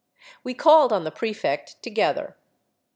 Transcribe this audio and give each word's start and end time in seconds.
We 0.43 0.55
called 0.55 0.91
on 0.91 1.03
the 1.03 1.11
prefect 1.11 1.83
together. 1.83 2.35